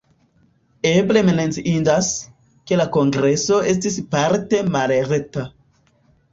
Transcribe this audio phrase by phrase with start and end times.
[0.91, 2.09] Eble menciindas,
[2.71, 5.49] ke la kongreso estis parte malreta.